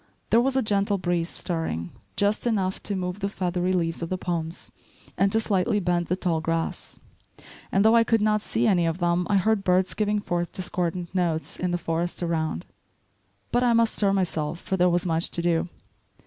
[0.31, 4.17] There was a gentle breeze stirring, just enough to move the feathery leaves of the
[4.17, 4.71] palms
[5.15, 6.97] and to slightly bend the tall grass;
[7.71, 11.13] and though I could not see any of them, I heard birds giving forth discordant
[11.13, 12.65] notes in the forest around.
[13.51, 15.69] But I must stir myself, for there was much to do.